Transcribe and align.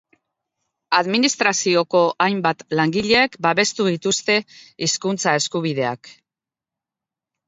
Administrazioko 0.99 1.99
hainbat 2.25 2.63
langilek 2.79 3.37
babestu 3.47 3.85
dituzte 3.89 4.39
hizkuntza 4.87 5.35
eskubideak. 5.41 6.11